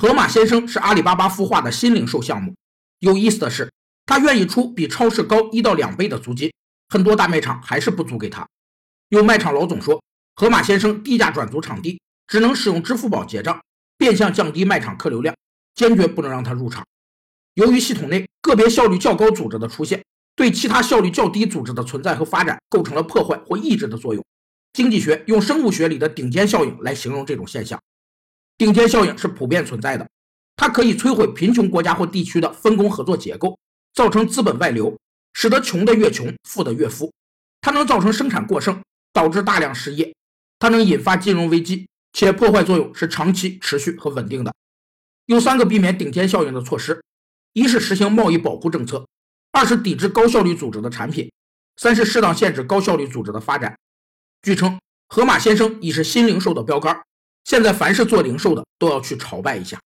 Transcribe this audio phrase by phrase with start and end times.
[0.00, 2.54] 盒马鲜生是阿里巴巴孵化的新零售项目。
[3.00, 3.68] 有意思的是，
[4.06, 6.52] 他愿意出比超市高一到两倍的租金，
[6.88, 8.46] 很多大卖场还是不租给他。
[9.08, 10.00] 有卖场老总说，
[10.36, 13.60] 盒马鲜生低价转租场地，只能使用支付宝结账，
[13.96, 15.34] 变相降低卖场客流量，
[15.74, 16.86] 坚决不能让他入场。
[17.54, 20.00] 由于系统内个别效率较高组织的出现，
[20.36, 24.24] 对其他效率较低组织的存在和发展构成了破坏或抑制的作用。
[24.72, 27.76] 经济学用生物学里的顶尖效应来形容这种现象。
[28.58, 30.06] 顶尖效应是普遍存在的，
[30.56, 33.58] 它可以摧毁贫穷国家或地区的分工合作结构，
[33.94, 34.98] 造成资本外流，
[35.32, 37.10] 使得穷的越穷，富的越富。
[37.62, 38.78] 它能造成生产过剩。
[39.10, 40.14] 导致大量失业，
[40.60, 44.54] 它能引发金融危机，且破坏作用是长期、持续和稳定的。
[45.26, 47.02] 有三个避免顶尖效应的措施：
[47.52, 49.04] 一是实行贸易保护政策；
[49.50, 51.28] 二是抵制高效率组织的产品；
[51.76, 53.76] 三是适当限制高效率组织的发展。
[54.42, 57.02] 据称，盒马鲜生已是新零售的标杆，
[57.48, 59.80] 现在凡是做零售的都要去朝拜一下。